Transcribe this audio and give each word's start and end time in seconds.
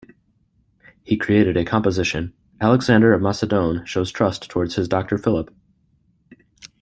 He 1.03 1.15
created 1.15 1.55
a 1.55 1.63
composition 1.63 2.33
"Alexander 2.59 3.13
of 3.13 3.21
Macedon 3.21 3.85
shows 3.85 4.11
trust 4.11 4.49
towards 4.49 4.73
his 4.73 4.87
doctor 4.87 5.19
Philip". 5.19 5.53